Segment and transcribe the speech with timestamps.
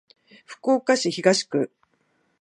[0.47, 1.71] 福岡市東区